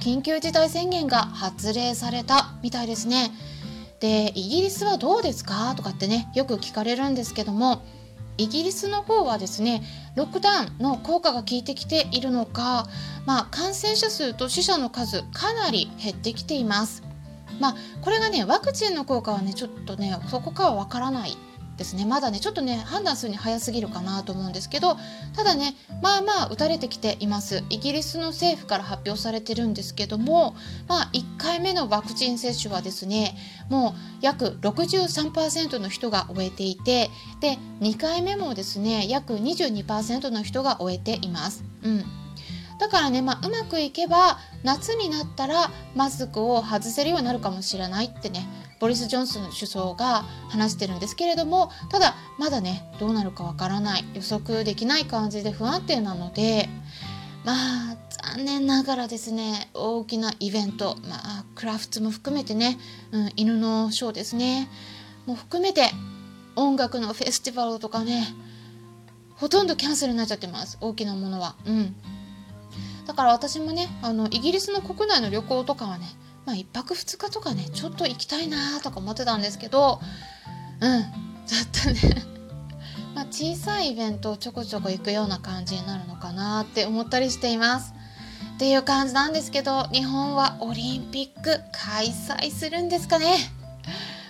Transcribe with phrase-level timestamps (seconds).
[0.00, 3.32] 緊急事態宣言が発令されたみたいですね。
[4.00, 5.74] でイギリスはどうですか？
[5.74, 7.82] とかってねよく聞かれるんですけども
[8.36, 9.82] イギリスの方はですね
[10.14, 12.86] ロックダウンの効果が効いてきているのか、
[13.24, 17.02] まあ、感染者数と死者の数かなり減ってきています。
[17.58, 21.38] まあ、これがねワクチンの効果はねちょっとねそこかはわからない
[21.76, 22.04] ですね。
[22.04, 24.96] まだねちょっとね判断するに早すぎるかなと思うんですけど
[25.34, 27.64] ただねまあまあ打たれてきています。
[27.70, 30.56] イギリスの政府から発表されてるんですけども
[30.88, 33.36] まあ1回目のワクチン接種はですね
[33.68, 37.10] もう約63%の人が終えていて
[37.40, 41.64] で2回目もですね約22%の人が終えています。
[41.82, 42.04] うん。
[42.78, 48.46] だからね、まあ、うまくいけば夏になったらマスクを外せるようになるかもしれないってね
[48.78, 54.04] ボリス・ジョンソン首相が話してるんですけれどもただまだねどうなるかわからない。
[54.14, 56.68] 予測できない感じで不安定なので
[57.44, 57.52] ま
[57.92, 57.96] あ
[58.34, 62.78] 残念ながらですね大きなイベント、まあ、クラフトも含めてね、
[63.12, 64.68] うん、犬のショーですね。
[65.26, 65.90] も含めて
[66.54, 68.26] 音楽のフェスティバルとかね
[69.36, 70.78] ほとんどキャンセルになっちゃってます。
[70.80, 71.56] 大きなものは。
[71.66, 71.94] うん。
[73.06, 76.06] だから私もねあのイギリスの国内の旅行とかはね
[76.46, 80.00] まあ1泊2日とかねちょっと行きたいなとか思ってたんですけど
[80.80, 81.02] うん
[81.46, 82.22] ちょっとね
[83.14, 87.92] ま小さいイベントをちょこちょこ行くような感じになるのかなって思ったりしています。
[88.56, 93.36] っていう感じなんですけど日本はオリンピック開催するんですかね、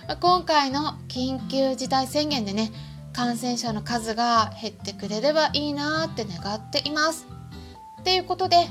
[0.05, 2.73] ま、今回の緊急事態宣言でね
[3.13, 7.25] 感染者の数が減ってくれればいいなって願っています。
[8.01, 8.67] っていうことで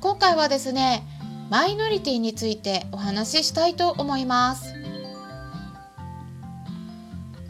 [0.00, 1.02] 今回はですね
[1.50, 4.72] マイノリティについてお話ししたいと思います。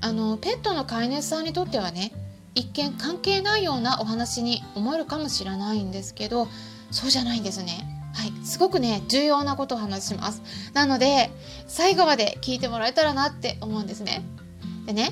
[0.01, 2.11] あのペットの飼い主さんにとってはね
[2.55, 6.49] 一見関係ないようなお話に思えるかもしれないんですけど
[6.91, 7.87] そうじゃないんですね。
[8.15, 8.33] はい。
[8.43, 10.41] すごくね重要なことを話します。
[10.73, 11.31] なので
[11.69, 14.23] 最後まで聞いてもらえたらなって思うんですね。
[14.87, 15.11] でね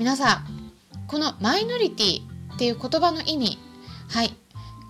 [0.00, 0.72] 皆さん
[1.06, 2.22] このマイノリティ
[2.54, 3.58] っていう言葉の意味
[4.08, 4.34] はい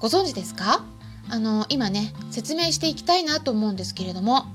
[0.01, 0.83] ご存知ですか？
[1.29, 4.47] あの今ね説明していきたいなと思うんですけれども。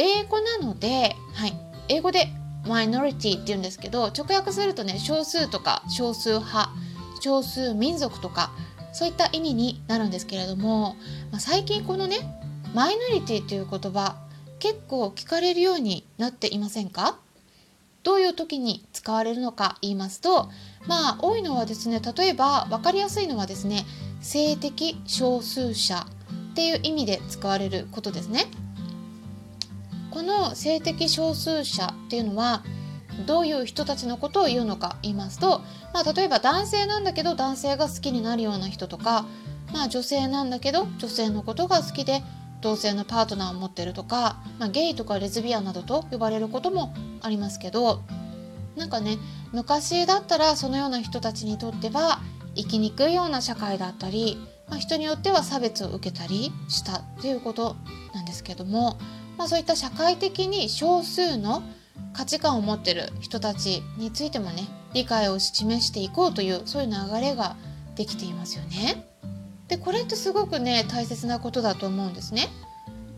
[0.00, 1.52] 英語なので、はい、
[1.88, 2.28] 英語で
[2.68, 6.70] マイノリティって言うんですけど直訳するとね少数とか少数派
[7.20, 8.52] 少数民族とか
[8.92, 10.94] そういった意味になるんですけれども、
[11.32, 12.18] まあ、最近このね
[12.74, 14.14] マイノリティという言葉
[14.60, 17.18] 結構聞かれるようになっていませんか？
[18.04, 20.48] どういう時に使われるのか言いますと
[20.86, 23.84] まあ多いのはですね例えば分かりやすいのはですね
[24.20, 26.06] 性的少数者
[26.50, 28.46] っていう意味で使われることですね。
[30.10, 32.64] この性的少数者っていうのは
[33.26, 35.60] どういう人たちのことを言うのか言いますと、
[35.92, 39.26] まあ、例えば男性なんだけど男性が好きになるような人とか、
[39.72, 42.22] まあ、女性なんだけど女性のことが好きで
[42.60, 48.02] 同性のパートナーを持ってるとか、まあ、ゲイとかレズビアンなどと呼ばれることもありますけど
[48.76, 49.18] なんかね
[49.52, 52.20] 昔だったらそのような人たちにとっては
[52.58, 54.36] 生きにくいような社会だったり、
[54.68, 57.76] まあ、人によっては差別を受けたりしたっていうこと
[58.14, 58.98] なんですけども、
[59.38, 61.62] まあ、そういった社会的に少数の
[62.12, 67.56] 価値観を持ってる人たちについてもね理解を示していこうというそういう流れが
[67.94, 69.06] できていますよね。
[69.68, 72.48] でこれってすごくね大切なことだと思うんですね。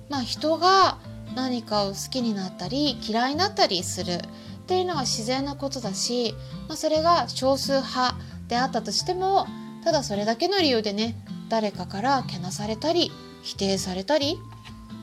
[0.09, 0.99] まあ、人が
[1.35, 4.19] 何かを好きになったり嫌いになったりするっ
[4.67, 6.35] ていうのは自然なことだし、
[6.69, 8.17] まあ、それが少数派
[8.51, 9.47] であったとしても
[9.85, 11.17] ただそれだけの理由でね
[11.49, 13.11] 誰かからけなされたり
[13.43, 14.39] 否定されたり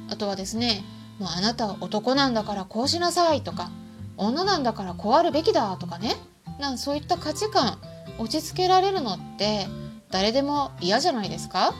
[0.09, 0.83] あとはですね
[1.17, 3.71] もうあなたは男なんだからこうしなさいとか
[4.17, 6.15] 女なんだからこうあるべきだとかね
[6.59, 7.79] なんそういった価値観
[8.19, 9.67] 落ち着けられるのって
[10.11, 11.73] 誰でも嫌じゃないですか、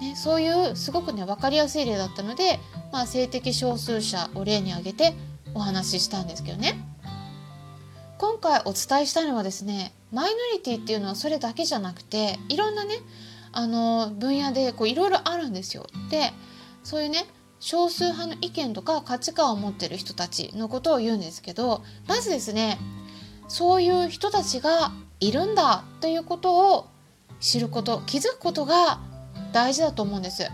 [0.00, 2.60] ね、そういうすごくね分かりやすい例だったので、
[2.92, 5.14] まあ、性的少数者を例に挙げて
[5.54, 6.78] お話ししたんですけどね。
[8.18, 12.96] 今回お伝えしたいのはですねマイノリティっていうのはそれだけじゃなくていろんなね
[13.52, 15.86] あの分野でこういろいろあるんですよ。
[16.10, 16.32] で
[16.82, 17.26] そういうね
[17.58, 22.78] 少数派の意見とか価値観を持ってる人たちのことを言うんですけどまずですね
[23.48, 26.86] そういう人たちがいるんだということを
[27.40, 29.00] 知ること気づくことが
[29.52, 30.48] 大事だと思うんです。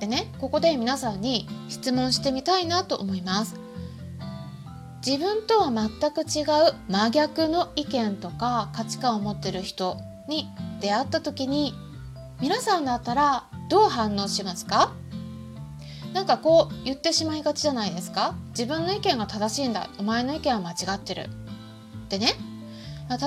[0.00, 3.59] でねここで皆さんに質問してみたいなと思います
[5.04, 9.96] 自分とは全く違う真逆の意見とか価値観を持ってる人
[10.28, 10.48] に
[10.80, 11.74] 出会った時に
[12.40, 14.92] 皆さんだったらどう反応しますか？
[16.12, 18.34] なんかこう言ってしまいがちじゃないですか？
[18.50, 19.88] 自分の意見が正しいんだ。
[19.98, 21.30] お前の意見は間違ってる。
[22.08, 22.34] でね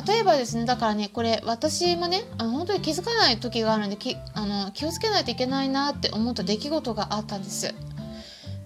[0.08, 7.74] 例えばですねだからねこれ私もねあの本当に気づかない時があるんできあの気をつけないといけないなって思った出来事があったんです。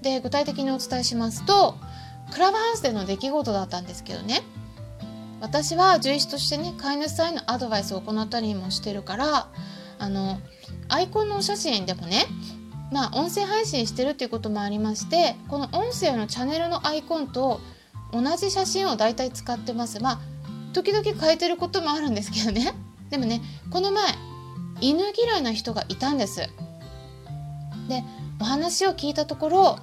[0.02, 1.76] で具体的にお伝えしますと
[2.32, 4.44] クラブハウスでの出来事だったんですけどね。
[5.40, 9.48] 私は獣医師としてね飼い主さんへのアドバイスを行ったりもしてるから
[10.00, 10.40] あの
[10.90, 12.26] アイコンのお写真でもね
[12.92, 17.60] まあ音声配信してるっていうこともありましてこの音声のチャンネルのアイコンと
[18.12, 20.02] 同じ写真を大体使ってます。
[20.02, 20.20] まあ
[20.74, 22.74] 時々変えてることもあるんですけどね。
[23.10, 23.42] でもね
[23.72, 24.14] この前
[24.80, 26.50] 犬嫌いな人がいたんです。
[27.90, 28.04] で
[28.40, 29.80] お話を聞いたところ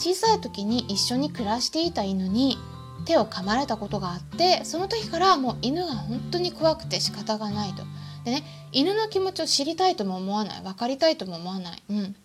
[0.00, 2.58] 小さい時に一緒に暮らしていた犬に
[3.04, 7.82] 手を噛まれたことがあってその時からもう犬が本当に怖くて仕方がないと。
[8.24, 11.82] でね犬の気持ちを知りたいとも思わない分かりたいとも思わない。
[11.90, 12.16] うん、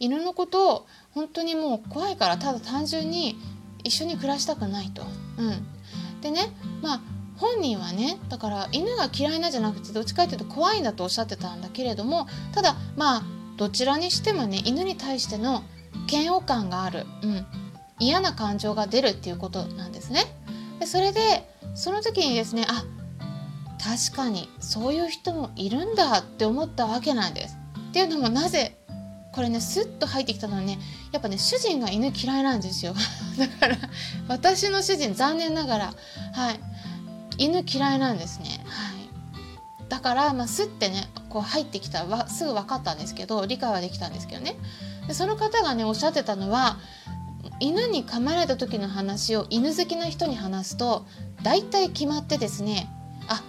[0.00, 3.36] 犬のことを本当にもう怖いからただ単純に
[3.84, 5.02] 一緒に暮らしたくないと。
[5.38, 6.50] うん、でね
[6.82, 7.00] まあ
[7.36, 13.22] 本人はねだから犬が嫌いなじゃなくてどっちかっていうと怖いんだとおっしゃってたんだけれどもただまあ
[13.56, 15.62] どちらにしてもね犬に対しての
[16.10, 17.46] 嫌悪感がある、うん、
[17.98, 20.24] 嫌な感情が出るっていうことなんですね。
[20.80, 22.84] でそれでその時にですねあ
[23.78, 27.56] 確かにそういう人もいるんだって思ったわけなんです。
[27.90, 28.76] っていうのもなぜ
[29.32, 30.78] これねスッと入ってきたのはね
[31.12, 32.94] やっぱね主人が犬嫌いなんですよ。
[33.38, 33.76] だから
[34.28, 35.94] 私の主人残念ながら
[36.32, 36.60] はい。
[37.38, 38.64] 犬嫌いなんですね。
[38.66, 39.88] はい。
[39.88, 44.56] だからまあスッてねこう入ってきたらすぐ分かったんですけど理解はできたんですけどね。
[45.08, 46.78] でその方がねおっしゃってたのは
[47.60, 51.06] 犬に噛まれた時の話を犬好きな人に話すと
[51.42, 52.88] 大体決まってですね
[53.28, 53.42] あ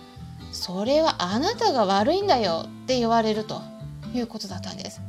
[0.52, 3.62] それはあなたが悪いんだよって言われると
[4.14, 5.02] いうことだったんです。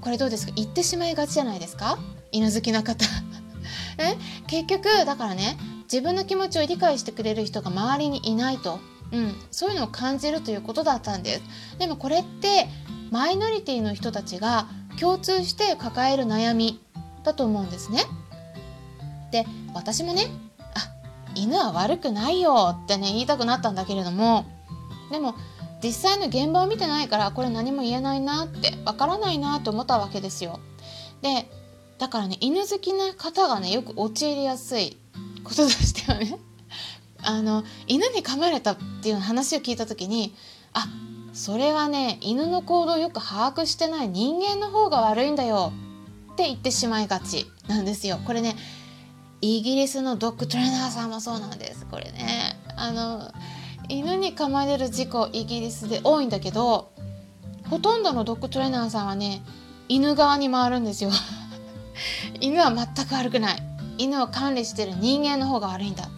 [0.00, 0.52] これどうですか？
[0.54, 1.98] 言ってしまいがちじゃないですか？
[2.30, 3.04] 犬好きな方。
[3.98, 8.78] ね、結局だからね自分の気持ちを理解してくれる人が周りにいないと、
[9.10, 11.42] うん、そういうのを感じるということだったんです。
[11.78, 12.68] でもこれって
[13.10, 14.68] マイノリティの人たちが
[14.98, 16.80] 共通して抱える悩み
[17.24, 18.04] だと思うんですね。
[19.30, 19.44] で
[19.74, 20.28] 私もね
[20.74, 20.88] あ
[21.34, 24.46] 犬は悪くないよってね言いたくなったんだけれども
[25.10, 25.34] でも
[25.82, 30.60] 実際の現場を見てないからこれ何も言えないなってわからないなと思ったわけですよ。
[31.22, 31.48] で
[31.98, 34.98] だからね犬好きな方がねよく陥りやすい
[35.44, 36.38] こととしてはね
[37.22, 40.34] あの犬に噛まれたっていう話を聞いた時に
[40.72, 40.86] あ
[41.36, 45.70] それはね犬の行動をよく把握してない人間の方が悪いんだよ
[46.32, 48.18] って言ってしまいがちなんですよ。
[48.24, 48.56] これね
[49.42, 51.84] イギリスのドッグトレーナーさんもそうなんです。
[51.90, 53.30] これねあの
[53.90, 56.90] 犬に噛まれる事故イギリスで多いんだけど
[57.68, 59.42] ほとんどのドッグトレーナーさんはね
[59.90, 61.10] 犬側に回るんですよ。
[62.40, 63.62] 犬は全く悪くない
[63.98, 66.08] 犬を管理してる人間の方が悪いんだっ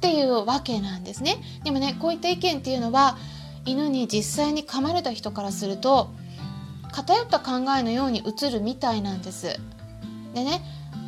[0.00, 3.16] ていうわけなんですねでもねこういった意見っていうのは
[3.64, 6.10] 犬に実際に噛まれた人からすると
[6.92, 9.58] 偏った考えのように映るみたいなんです。
[10.34, 10.62] でね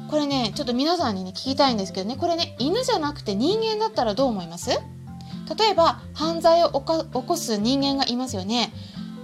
[0.09, 2.17] これねちょっと皆さんにね聞きたいんですけどね。
[2.17, 4.71] これね犬じゃなくて人間だったらどう思います？
[4.71, 4.81] 例
[5.71, 6.83] えば犯罪を起
[7.27, 8.73] こす人間がいますよね。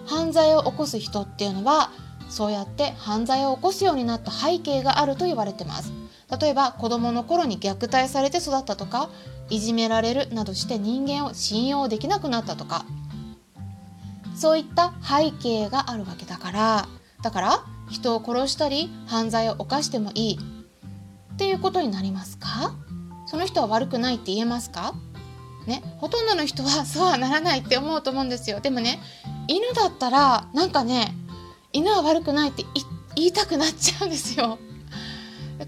[0.07, 1.91] 犯罪を起こす人っていうのは
[2.29, 5.93] そうやって犯罪を起こすようになった背景があると言われてます。
[6.41, 9.11] 例えば子供の頃に虐待されて育ったとか
[9.51, 12.85] いじめられるなどして人間を信用できなくなったとか。
[14.35, 16.89] そういった背景があるわけだから。
[17.23, 20.39] だから人を殺したり犯罪を犯してもいい。
[21.35, 22.75] っていうことになりますか？
[23.27, 24.95] その人は悪くないって言えますか？
[25.67, 28.61] ね、ほとんどの人は そうはならないって思うと思うんですよ。
[28.61, 28.99] でもね
[29.49, 31.15] 犬だったらなんかね
[31.73, 32.65] 犬は悪くないって
[33.15, 34.59] 言いたくなっちゃうんですよ。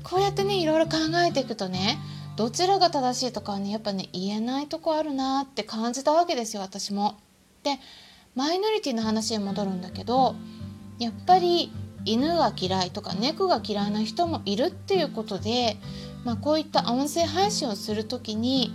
[0.03, 1.99] こうやってねいろいろ考えていくとね
[2.37, 7.17] どちらが正しいとかはねやっぱね言えないとこあるなって感じたわけですよ私も。
[7.63, 7.79] で
[8.35, 10.35] マイノリティの話に戻るんだけど
[10.99, 11.73] やっぱり
[12.05, 15.79] 犬が嫌いとか猫が嫌いな人もいるっていうことで、
[16.25, 18.75] まあ、こういった音声配信をする時に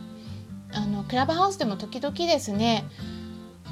[0.73, 2.85] あのクラブハウスでも時々ですね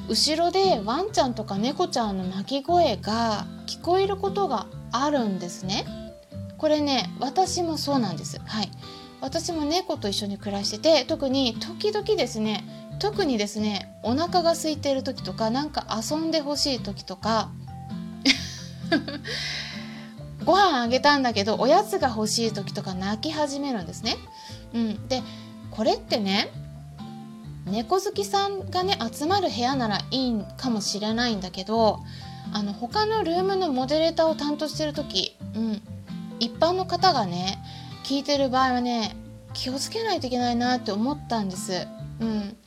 [0.09, 5.85] 後ろでワンちゃんとか猫ちゃんの鳴き声が聞こえることがあるんですね。
[6.57, 8.39] これね私もそうなんです。
[8.39, 8.71] はい。
[9.19, 12.63] 私も猫と一緒に暮らしてて特に時々ですね
[12.99, 17.49] 特にですねお腹が空いてる時とかなんか遊んでほしい時とか
[20.45, 24.17] ご飯あげたんだけどおやつが欲しい時とか泣き始めるんですね。
[24.73, 25.21] うん、で
[25.71, 26.49] これってね
[27.65, 31.99] 猫好きさんがね集まる部屋ならいいかもしれないんだけど
[32.53, 35.81] あの他のルームのモデレーターを担当してる時、うん、
[36.39, 37.59] 一般の方がね
[38.05, 39.17] 聞いてる場合はね
[39.53, 41.87] 気をつけないといけないなって思ったんです。
[42.19, 42.57] うん、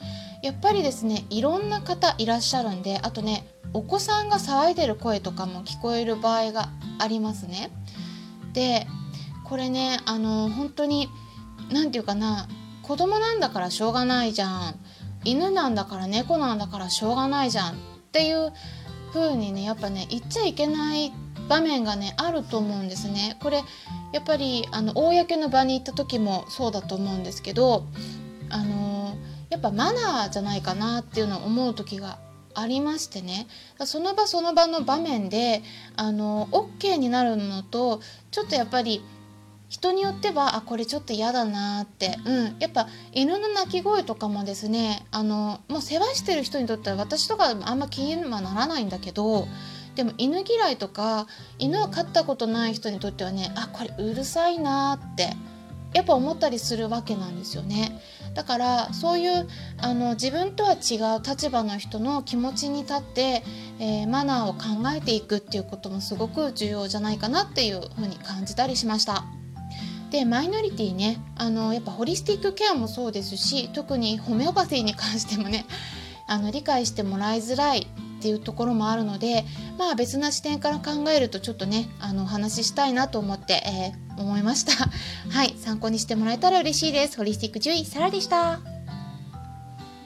[0.42, 7.70] やっぱりですねいろんな方いらっしゃるんであとねお子さんが騒いでる声とかも聞こえる場合がありますね。
[8.52, 8.86] で
[9.44, 11.08] これねあの本当に
[11.70, 12.48] 何て言うかな
[12.82, 14.74] 子供なんだからしょうがないじゃん
[15.24, 17.76] 犬なんだから猫なんだからしょうがないじゃんっ
[18.12, 18.52] ていう
[19.12, 21.12] 風にねやっぱね言っちゃいけない
[21.48, 23.36] 場面がねあると思うんですね。
[23.42, 23.62] これ
[24.12, 27.86] やっぱりあの公の場に行った時もそうだと思うんですけど
[28.48, 28.79] あの
[29.50, 32.18] やっぱマナーじゃないかなっていうのを思う時が
[32.54, 33.46] ありましてね
[33.84, 35.62] その場その場の場面で
[35.96, 39.02] あの OK になるのとちょっとやっぱり
[39.68, 49.46] 人によってはあこれちょっと嫌だなって、うん、やっぱ犬の鳴き声とかもですねあのもう世話してる人にとっては私とかあんま気にはならないんだけど
[49.94, 51.28] でも犬嫌いとか
[51.58, 55.36] 犬を飼ったことない人にとってはねあこれうるさいなって
[55.94, 58.00] やっぱ思ったりするわけなんですよね。
[58.34, 63.42] だからそういうあの自分とは違う立場の人の気持ちに立って、
[63.80, 69.24] えー、マナーを考えていくっていうこともすごく重要じゃないかなっていうふうに感じたりしました。
[70.10, 75.66] でマイノリティねあのやっぱホリスティックケアもそうですし特にホメオパシーに関してもね
[76.26, 77.86] あの理解してもらいづらい
[78.18, 79.44] っていうところもあるので
[79.78, 84.72] まあ別な視点から考えるとちょっとねあのお話ししたいなと思って、えー、思いました。
[85.30, 87.16] はい参考にしてもらえたら嬉しいです。
[87.16, 88.79] ホリスティック獣医サラでした。